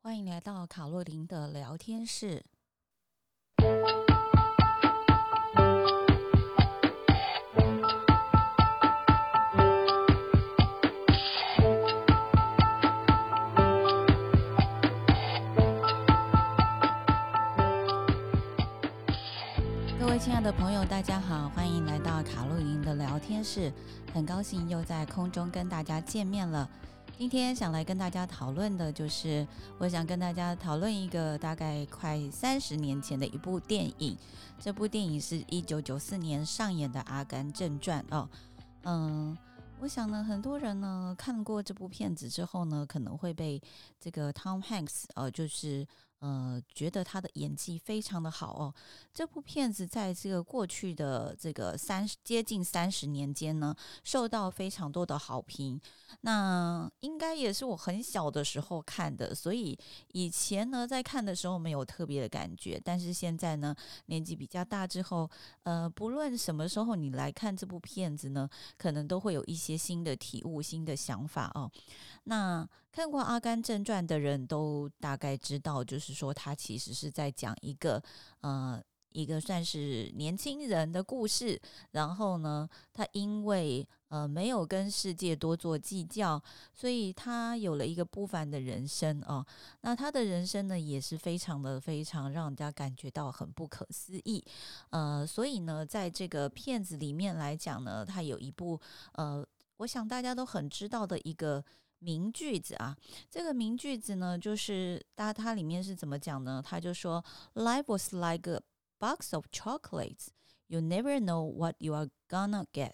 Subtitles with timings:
[0.00, 2.42] 欢迎来到卡洛琳的聊天室。
[19.98, 23.72] 各位亲爱的朋友，大家好，欢迎来到卡洛琳的聊天室。
[24.14, 26.70] 很高兴又在空中跟大家见面了。
[27.18, 29.44] 今天想来跟大家讨论的就是，
[29.78, 34.16] 我想跟大家讨论一个大概快三十年前的一部电影。
[34.60, 38.30] 这部电影是一九九四年上演的《阿甘正传》哦。
[38.84, 39.36] 嗯，
[39.80, 43.60] 我想呢，很多人呢看过这部片子之后呢，可能会被
[43.98, 45.84] 这个 Tom Hanks 呃，就是。
[46.20, 48.74] 呃，觉得他的演技非常的好哦。
[49.14, 55.80] 这部片子在这个过去的这个三十接近三十年间呢，受到非常多的好评。
[56.22, 59.78] 那应该也是我很小的时候看的，所以
[60.12, 62.80] 以前呢在看的时候没有特别的感觉。
[62.84, 63.74] 但是现在呢，
[64.06, 65.30] 年纪比较大之后，
[65.62, 71.70] 呃，不论什么时候你来看这部片子呢，可能都会有一些新的体悟、新的想法哦。
[72.24, 78.02] 那看过《阿甘正传》的人都大概知道，就是说他其实是在讲一个
[78.40, 81.60] 呃一个算是年轻人的故事。
[81.92, 86.42] 然后呢，他因为呃没有跟世界多做计较，
[86.74, 89.46] 所以他有了一个不凡的人生哦。
[89.82, 94.44] 那他的人生呢，也是非常的非常让人家感觉到很不可思议。
[94.90, 98.80] 呃，所以呢，在这个片子里面来讲呢，他有一部
[99.12, 101.64] 呃，我想大家都很知道的一个。
[102.00, 102.96] 名句子啊，
[103.28, 106.62] 这个名句子呢，就是它它里面是怎么讲呢？
[106.64, 107.24] 他就说
[107.54, 108.60] ，Life was like a
[108.98, 110.28] box of chocolates.
[110.68, 112.92] You never know what you are gonna get。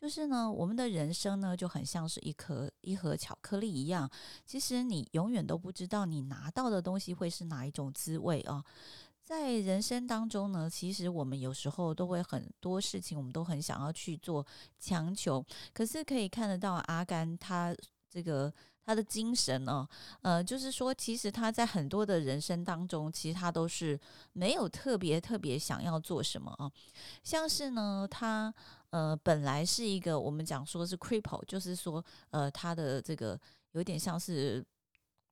[0.00, 4.10] 就是呢，我们的人生呢，就很像是一颗一盒巧克力一样。
[4.44, 8.64] 其实你永远都不知道你拿到的东西会是哪一种滋味啊。
[9.22, 14.44] 在人生当中呢，其实我们有时候都会很多事情，我们都很想要去做
[14.78, 15.44] 强求。
[15.72, 17.72] 可是可以看得到阿甘他。
[18.10, 18.52] 这个
[18.84, 19.88] 他的精神呢、哦，
[20.22, 23.98] 呃，就是说，其实他在很多的人生当中，其实他都是
[24.32, 26.70] 没有特别特别想要做什么啊。
[27.22, 28.52] 像是呢，他
[28.90, 33.38] 呃本来是一个我们讲说是 cripple，就是说呃他的这个
[33.72, 34.64] 有点像是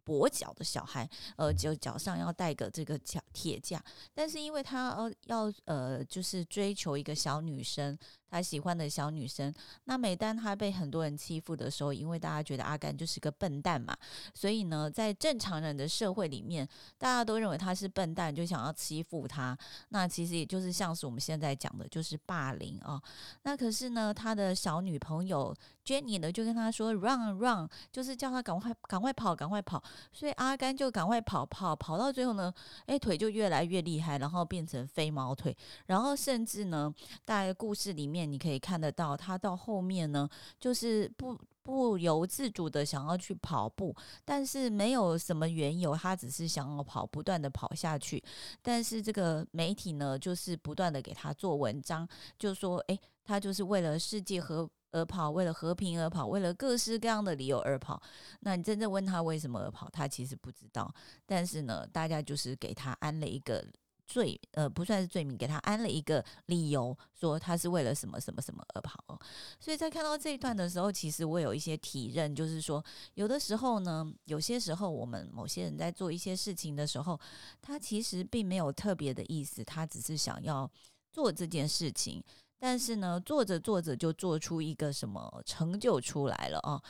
[0.08, 3.82] 跛脚的小孩，呃，就脚上要带个这个脚铁架，
[4.14, 7.96] 但是因为他呃要呃就是追求一个小女生。
[8.30, 9.50] 他喜欢的小女生，
[9.84, 13.96] 那每当他被很多人欺负的时候，因为大家觉得阿甘就是个笨蛋嘛，
[14.34, 19.56] 所以呢，在正常人的社会里面，大家都认为他是笨蛋，就想要欺负他。
[19.88, 23.02] 那其实也就是像是我们现在讲的，就是霸凌啊。
[23.44, 25.56] 那可是呢，他的小女朋友
[25.88, 29.82] Jenny 呢，就跟他说 “run run”，就是叫他赶快赶快跑，赶快跑。
[30.12, 32.52] 所以阿甘就赶快跑跑跑到最后呢，
[32.84, 35.56] 诶，腿就越来越厉害，然后变成飞毛腿，
[35.86, 36.92] 然后甚至呢，
[37.24, 38.18] 在故事里面。
[38.30, 40.28] 你可以看得到，他到后面呢，
[40.60, 48.22] 就是不不由自主的想要去跑步，但是没有什么缘由，他只是想要跑，不断的跑下去。
[48.60, 52.06] 但是这个媒体呢，就是不断的给他做文章，
[52.38, 58.02] 就说，诶，他就是为了世界和而跑，为了和平而跑，为了各式各样的理由而跑。
[58.40, 60.92] 那你真正问他为什么而跑，他其实不知道。
[61.26, 63.64] 但是呢，大家就是给他安了一个。
[64.10, 69.20] 罪呃不算是罪名，给他安了一个理由，说他是为了什么什么什么而跑。
[69.60, 72.82] 所以在看到这一段的时候，其实我有一些体认，就是说
[73.16, 77.20] 有的时候呢，有些时候我们某些人在做一些事情的时候，
[77.60, 80.70] 他其实并没有特别的意思，他只是想要
[81.12, 82.24] 做这件事情。
[82.60, 86.82] 但是呢，做着做着就做出一个什么成就出来了啊，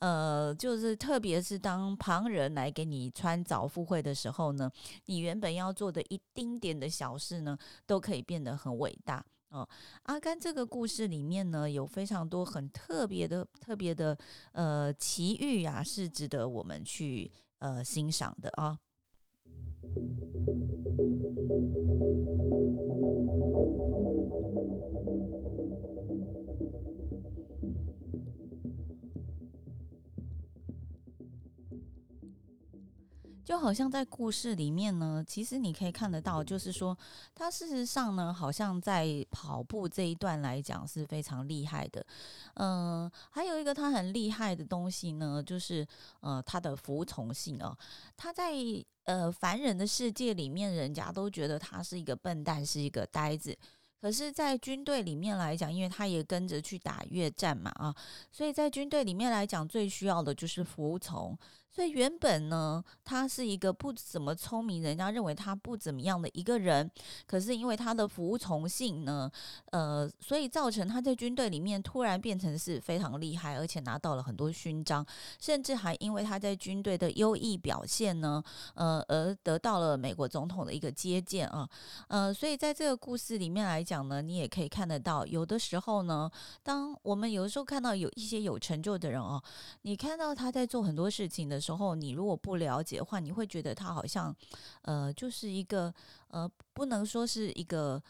[0.00, 4.70] 呃，就是特别是当旁人来给你穿凿附会的时候呢，
[5.06, 7.56] 你原本要做的一丁点的小事呢，
[7.86, 9.68] 都可以变得很伟大哦。
[10.02, 14.18] 阿甘这个故事里面呢，有非常多很特别的、特别的
[14.50, 18.76] 呃奇遇啊，是值得我们去呃欣赏的啊。
[33.52, 36.96] 就好像在故事里面呢，其实你可以看得到，就是说
[37.34, 42.02] 他事实上呢，好像在跑步这一段来讲是非常厉害的。
[42.54, 45.86] 嗯、还有一个他很厉害的东西呢，就是
[46.20, 47.76] 呃他的服从性哦。
[48.16, 48.54] 他在
[49.04, 53.54] 呃凡人的世界里面，人家都觉得他是一个笨蛋，是一个呆子。
[54.00, 57.94] 可是，在军队里面来讲，因为他也跟着去打越战嘛，啊，
[58.30, 61.38] 所以在军队里面来讲，最需要的就是服从。
[61.74, 66.90] 所以原本呢，他是一个不怎么聪明，人家认为他不怎么样的一个人。
[67.26, 69.30] 可是因为他的服从性呢，
[69.70, 75.04] 呃，所以造成他在军队里面突然变成是非常厉害，而且拿到了很多勋章，
[75.40, 78.42] 甚至还因为他在军队的优异表现呢，
[78.74, 81.66] 呃，而得到了美国总统的一个接见啊。
[82.08, 86.30] 呃，所以在这个故事里面来讲呢，你也可以看得到，有的时候呢，
[86.62, 89.42] 当我们有时候看到有一些有成就的人哦，
[89.82, 94.34] 你看到他在做很多事情的时候，你如果不了解的话，你会觉得他好像，
[94.82, 95.94] 呃，就是一个，
[96.28, 98.02] 呃，不能说是一个，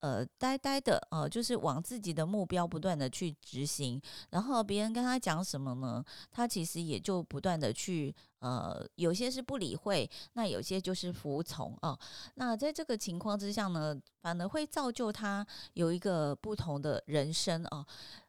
[0.00, 4.00] 呃，呆呆的，呃，就是往自己的目标不断的去执行，
[4.30, 11.98] 然后别人跟他讲什么呢，他其实也就不断的去，呃，有些是不理会，那有些就是服从啊，
[12.34, 17.84] 那在这个情况之下呢，反而会造就他有一个不同的人生啊。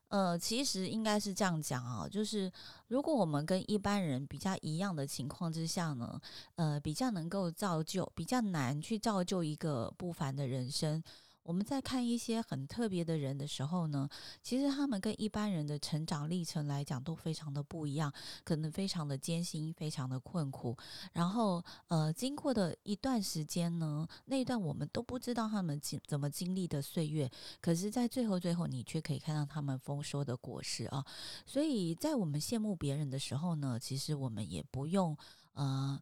[0.10, 2.52] 呃，其实应该是这样讲啊，就是
[2.88, 6.20] 如果我们跟一般人比较一样的情况之下呢，
[6.56, 11.02] 呃，比较能够造就，比较难去造就一个不凡的人生。
[11.50, 14.08] 我们在看一些很特别的人的时候呢，
[14.44, 18.14] 其实他们跟一般人的成长历程来讲都非常的不一样，
[18.44, 20.78] 可能非常的艰辛，非常的困苦。
[21.12, 27.28] 然后，呃，经过的一段时间呢，那一段我们都不知道他们经怎么经历的岁月，
[27.60, 31.04] 可是，在最后最后，你却可以看到他们丰收的果实啊。
[31.48, 35.18] 所以在我们羡慕别人的时候呢，其实我们也不用
[35.54, 36.00] 呃。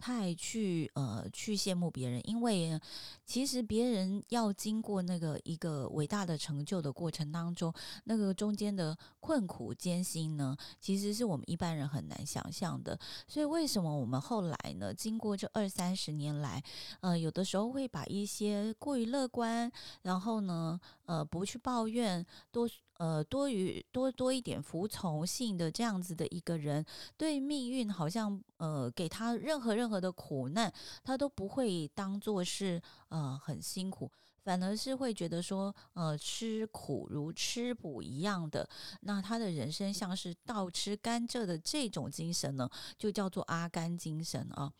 [0.00, 2.80] 太去呃去羡慕别人，因为
[3.26, 7.72] 其实别人要经过那个一个伟大的成就的过程当中，
[8.04, 12.98] 那个中间的困苦艰辛呢，其实是我们一般人很难想象的。
[13.28, 16.62] 所以为什么我们后来呢，经过这二三十年来，
[17.00, 19.70] 呃，有的时候会把一些过于乐观，
[20.02, 22.68] 然后呢，呃，不去抱怨，多。
[23.00, 26.84] 呃，多于多多一点服从性的这样子的一个人，
[27.16, 30.70] 对命运好像呃给他任何任何的苦难，
[31.02, 32.78] 他都不会当做是
[33.08, 34.12] 呃很辛苦，
[34.44, 38.68] 反而是会觉得说呃吃苦如吃补一样的。
[39.00, 42.68] 那他的人生像是倒吃甘蔗的这种精神呢，
[42.98, 44.70] 就叫做阿甘精神啊。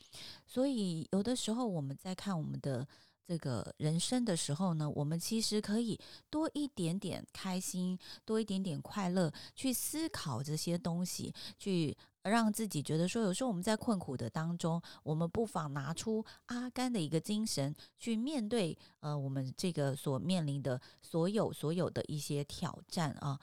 [0.47, 2.87] 所以有的时候我们在看我们的。
[3.31, 5.97] 这个人生的时候呢，我们其实可以
[6.29, 23.39] 多一点点开心，多一点点快乐，去思考这些东西，去让自己觉得说，有时候我们在困苦的当中，我们不妨拿出阿甘的一个精神去面对，呃，我们这个所面临的所有所有的一些挑战啊。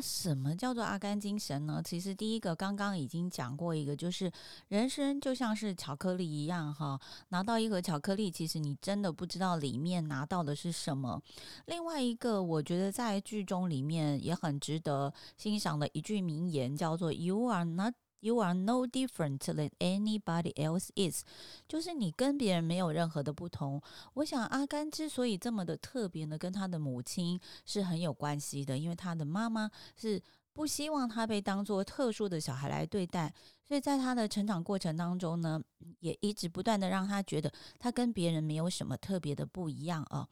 [0.00, 1.82] 什么叫做阿甘精神呢？
[1.84, 4.30] 其实第一个刚刚已经讲过一个，就是
[4.68, 11.20] 人生就像是巧克力一样，哈，拿到一盒巧克力，其实你真的不知道里面拿到的是什么。
[11.66, 17.94] 另外一个，我觉得在剧中里面也很值得欣赏的一句名言，叫做 “You are not”。
[18.20, 21.24] You are no different than anybody else is，
[21.66, 23.80] 就是你跟别人没有任何的不同。
[24.14, 30.22] 我想阿甘之所以这么的特别呢，跟他的母亲是很有关系的，因为他的妈妈是
[30.52, 33.32] 不希望他被当做特殊的小孩来对待，
[33.66, 35.58] 所以在他的成长过程当中呢，
[36.00, 40.28] 也一直不断的让他觉得他跟别人没有什么特别的不一样啊。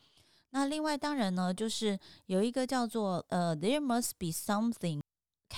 [0.50, 5.00] 那另外当然呢，就是有一个叫做呃，there must be something。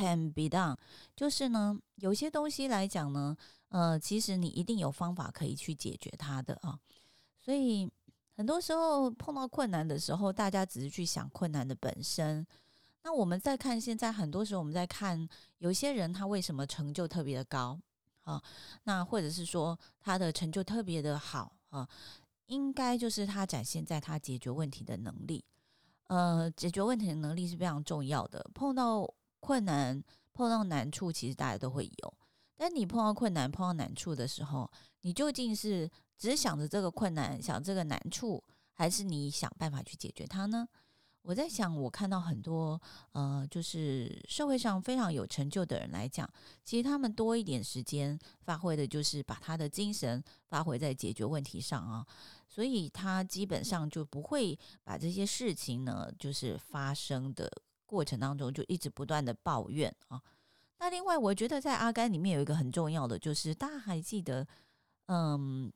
[0.00, 0.78] Can be done，
[1.14, 3.36] 就是呢，有些东西来讲呢，
[3.68, 6.78] 呃，其实你一定有方法可以去解决它的啊。
[7.38, 7.86] 所以
[8.34, 12.46] 很多时候碰到困难的时候，大家只是去想困难的本身。
[13.02, 15.28] 那我们再看现在，很多时候我们在看
[15.58, 17.78] 有些人他为什么成就特别的高
[18.22, 18.42] 啊？
[18.84, 21.86] 那或者是说他的成就特别的好啊？
[22.46, 25.44] 应该就是他展现在他解决问题的能力。
[26.08, 28.44] 呃，解决问题的能力是非常重要的。
[28.52, 29.08] 碰到
[29.40, 32.14] 困难碰到难处，其实大家都会有。
[32.56, 34.70] 但你碰到困难、碰到难处的时候，
[35.00, 38.44] 你究竟是只想着这个困难、想这个难处，
[38.74, 40.68] 还是你想办法去解决它呢？
[41.22, 42.80] 我在想，我看到很多
[43.12, 46.28] 呃，就是社会上非常有成就的人来讲，
[46.64, 52.06] 其实他们多一点时间发挥的，就是把他的精神发挥在解决问题上啊。
[52.48, 57.50] 所以他基本上就不会把这些事情呢，就是发生的。
[57.90, 60.22] 过程当中就一直不断的抱怨啊。
[60.78, 64.46] 那另外，我觉得在阿甘里面有一个很重要的，就是大家还记得，
[65.06, 65.70] 嗯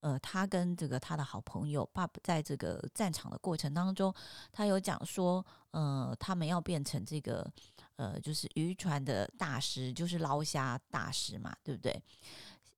[0.00, 4.14] 呃，他跟这个他的好朋友爸爸在这个战场的过程当中，
[4.52, 7.44] 他有讲说，呃，他们要变成这个
[7.96, 12.00] 呃，就是渔船的大师，就是捞虾大师嘛，对不对？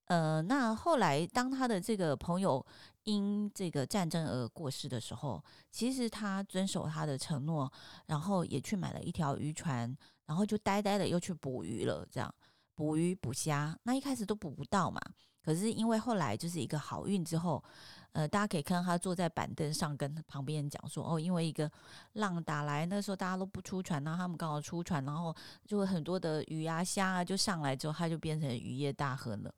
[0.07, 2.65] 呃，那后来当他的这个朋友
[3.09, 7.73] 因这个战争而过世的时候，其实他遵守他的承诺，
[8.05, 9.97] 然后也去买了一条渔船，
[10.27, 12.35] 然后就呆呆的又去捕鱼了，这样
[12.75, 13.75] 捕鱼捕虾。
[13.85, 15.01] 那一开始都捕不到嘛，
[15.43, 17.65] 可是因为后来就是一个好运之后，
[18.13, 21.71] 呃，大家可以看到他坐在板凳上跟旁边人讲说，哦，因为一个
[22.13, 25.35] 浪打来，那时候大家都不出船，然后他们刚好出船，然后
[25.65, 29.55] 就会很多的鱼啊虾啊就上来之后，他就变成渔业大亨了。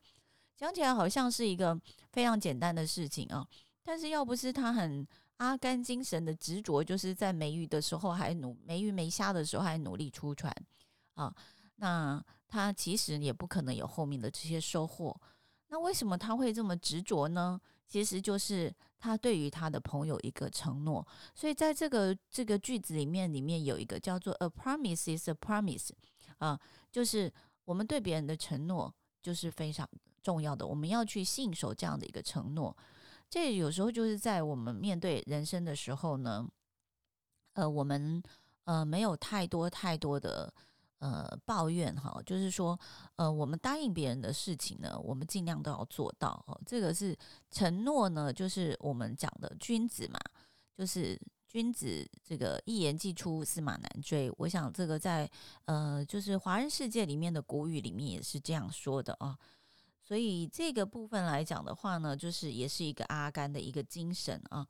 [0.61, 1.75] 讲起来好像是一个
[2.11, 3.43] 非常简单的事情啊，
[3.81, 10.55] 但是要不是他很阿甘精神的执着，就是在没鱼的时候还努没鱼没虾的时候还努力出船
[11.15, 11.33] 啊，
[11.77, 15.19] 那他其实也不可能有后面的这些收获。
[15.69, 17.59] 那为什么他会这么执着呢？
[17.87, 21.05] 其实就是他对于他的朋友一个承诺。
[21.33, 25.89] 所以在这个这个句子里面，里面有一个叫做 “a promise is a promise”
[26.37, 26.59] 啊，
[26.91, 27.33] 就是
[27.65, 29.89] 我们对别人的承诺就是非常。
[30.21, 32.75] 重要的，我们要去信守这样的一个承诺。
[33.29, 36.45] 这有时候就是在我们面对人生的时候呢，
[37.53, 38.21] 呃，我们
[38.65, 40.53] 呃没有太多太多的
[40.99, 42.77] 呃抱怨哈，就是说
[43.15, 46.43] 呃，我们答应别人的事情呢，我们尽量都要做到。
[46.47, 47.17] 哦，这个是
[47.49, 50.19] 承诺呢，就是我们讲的君子嘛，
[50.75, 54.29] 就是君子这个一言既出，驷马难追。
[54.37, 55.29] 我想这个在
[55.65, 59.37] 呃，就是华人世界里面的古语里面也是这样说的啊。
[60.11, 64.67] 所以这个部分来讲的话呢，就是也是一个阿甘的一个精神啊。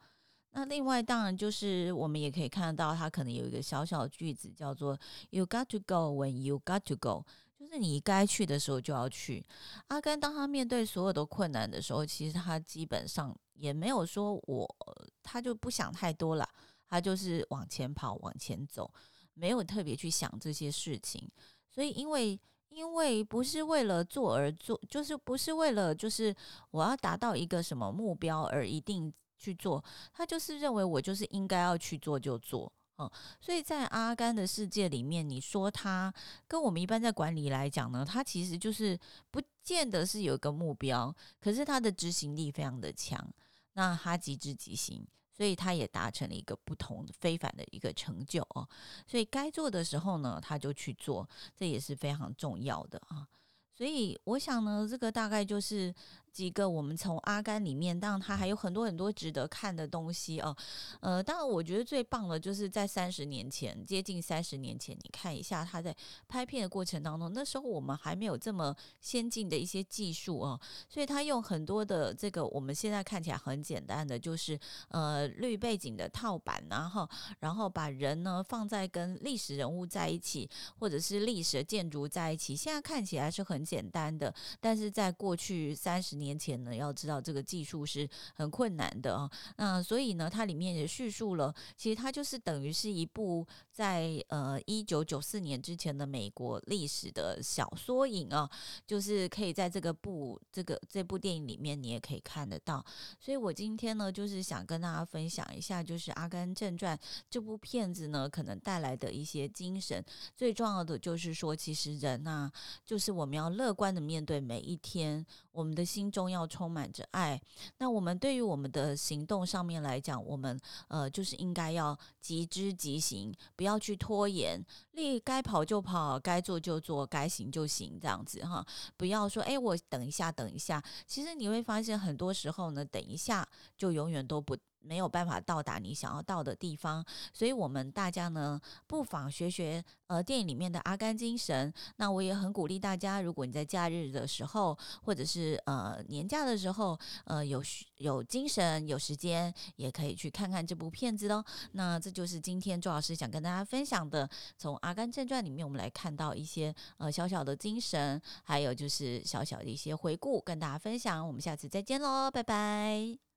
[0.51, 4.95] 那另外当然就是我们也可以看得到，他可能有一个小小句子叫做
[5.31, 7.25] “You got to go when you got to go”，
[7.57, 9.43] 就是你该去的时候就要去。
[9.88, 14.75] 阿甘当他面对所有的困难的时候，其实他基本上也没有说我，
[15.24, 16.48] 他就不想太多了，
[16.88, 18.93] 他就是往前跑，往前走，
[19.33, 21.27] 没有特别去想这些事情。
[21.67, 22.39] 所以因为。
[22.71, 26.33] 因为不是为了做而做，就是不是为了就是
[26.71, 33.11] 我要达到一个什么目标而一定去做，他就是认为我就是应该要去做就做，嗯，
[33.41, 36.13] 所以在阿甘的世界里面，你说他
[36.47, 38.97] 跟我们一般在管理来讲呢，他其实就是
[39.29, 43.27] 不见得是有一个目标，可是他的执行力非常的强，
[43.73, 45.05] 那哈吉之极行。
[45.31, 48.67] 所以他也达成了一个不同非凡的一个成就哦，
[49.07, 53.27] 所以该做的时候呢，他就去做，这也是非常重要的啊。
[53.73, 55.93] 所以我想呢，这个大概就是。
[56.31, 60.55] 几个我们从阿甘里面，当然他还有很多很多值得看的东西哦。
[61.01, 65.95] 呃，当然我觉得最棒的就是在三十年前，接近三十年前，你看一下他在
[66.27, 74.57] 拍片的过程当中，那时候我们还没有这么先进的一些技术哦，所以他用很多的这个我们现在看起来很简单的，就是
[74.89, 77.09] 呃绿背景的套板，然后
[77.39, 89.29] 然后把人呢放在跟历史人物在一起，或者是历史建筑在一起，现在看起来是很简单的，但是在过去三十年前呢，要知道这个技术是很困难的啊。
[89.57, 98.47] 那所以呢，它里面也叙述了，其实它就是等于是一部在呃一九九四年之前的美国历史的小缩影啊，
[98.85, 102.85] 就是可以在这个部这个这部电影里面你也可以看得到。
[103.19, 106.95] 所以我今天呢，就是想跟大家分享一下，就是《阿甘正传》
[107.29, 110.05] 这部片子呢，可能带来的一些精神。
[110.35, 112.51] 最重要的就是说，其实人啊，
[112.85, 116.11] 就是我们要乐观的面对每一天，我们的心。
[116.12, 117.41] 中要充满着爱。
[117.77, 128.65] 那我们对于我们的行动上面来讲，我们呃就是应该要即知即行，不要去拖延，力该跑就跑，该做就做，该行就行，这样子哈。
[128.98, 130.84] 不要说哎，我等一下，等一下。
[131.08, 134.58] 其实你会发现，很多时候呢，等一下就永远都不。
[134.81, 141.71] 没有办法到达你想要到的地方，所以我们大家呢，不妨学学呃电影里面的阿甘精神。
[141.97, 147.63] 那我也很鼓励大家，如果你在假日的时候，或者是呃年假的时候，呃有
[147.97, 151.43] 有精神有时间，也可以去看看这部片子喽。
[151.73, 161.25] 那这就是今天周老师想跟大家分享的，从《阿甘正传》里面我们来看到一些呃小小的精神，还有就是小小的一些回顾，跟大家分享。
[161.25, 163.30] 我们下次再见喽，拜拜。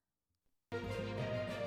[0.75, 1.63] Música